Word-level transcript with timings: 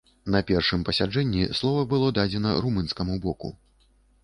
На 0.35 0.39
першым 0.51 0.85
пасяджэнні 0.87 1.43
слова 1.59 1.85
было 1.93 2.09
дадзена 2.21 2.57
румынскаму 2.65 3.21
боку. 3.29 3.55